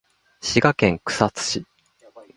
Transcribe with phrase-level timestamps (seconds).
[0.41, 1.65] 滋賀県草津市